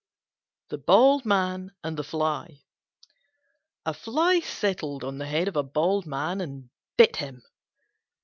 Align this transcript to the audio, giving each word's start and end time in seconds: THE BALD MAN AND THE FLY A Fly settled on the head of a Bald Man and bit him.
THE 0.69 0.79
BALD 0.79 1.25
MAN 1.25 1.73
AND 1.83 1.95
THE 1.95 2.03
FLY 2.03 2.63
A 3.85 3.93
Fly 3.93 4.39
settled 4.39 5.03
on 5.03 5.19
the 5.19 5.27
head 5.27 5.47
of 5.47 5.55
a 5.55 5.61
Bald 5.61 6.07
Man 6.07 6.41
and 6.41 6.71
bit 6.97 7.17
him. 7.17 7.43